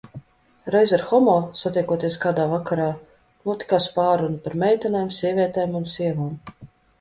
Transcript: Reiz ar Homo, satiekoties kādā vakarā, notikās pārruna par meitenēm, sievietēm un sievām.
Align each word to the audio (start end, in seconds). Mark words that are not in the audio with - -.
Reiz 0.75 0.93
ar 0.97 1.01
Homo, 1.09 1.35
satiekoties 1.59 2.17
kādā 2.23 2.45
vakarā, 2.53 2.87
notikās 3.51 3.91
pārruna 3.99 4.41
par 4.47 4.57
meitenēm, 4.65 5.13
sievietēm 5.19 5.79
un 5.83 5.87
sievām. 5.95 6.35